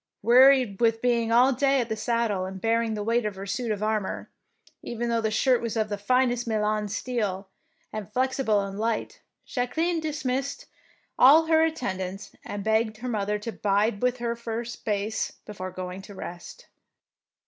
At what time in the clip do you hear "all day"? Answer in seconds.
1.31-1.79